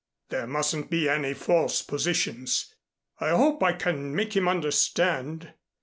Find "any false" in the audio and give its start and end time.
1.07-1.83